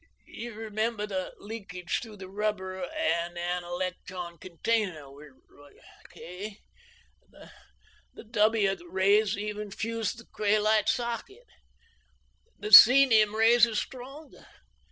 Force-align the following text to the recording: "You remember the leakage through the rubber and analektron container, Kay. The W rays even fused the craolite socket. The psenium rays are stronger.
"You 0.25 0.55
remember 0.55 1.05
the 1.05 1.31
leakage 1.37 1.99
through 2.01 2.17
the 2.17 2.27
rubber 2.27 2.89
and 2.91 3.37
analektron 3.37 4.41
container, 4.41 5.07
Kay. 6.11 6.57
The 8.15 8.23
W 8.23 8.77
rays 8.89 9.37
even 9.37 9.69
fused 9.69 10.17
the 10.17 10.25
craolite 10.25 10.89
socket. 10.89 11.45
The 12.57 12.69
psenium 12.71 13.35
rays 13.35 13.67
are 13.67 13.75
stronger. 13.75 14.47